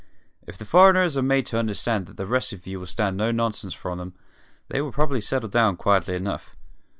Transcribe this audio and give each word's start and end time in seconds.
"If 0.47 0.57
the 0.57 0.65
foreigners 0.65 1.15
are 1.15 1.21
made 1.21 1.45
to 1.45 1.59
understand 1.59 2.07
that 2.07 2.17
the 2.17 2.25
rest 2.25 2.53
of 2.53 2.65
you 2.65 2.79
will 2.79 2.87
stand 2.87 3.17
no 3.17 3.29
nonsense 3.29 3.75
from 3.75 3.99
them 3.99 4.15
they 4.67 4.81
will 4.81 4.91
probably 4.91 5.21
settle 5.21 5.49
down 5.49 5.77
quietly 5.77 6.15
enough. 6.15 6.55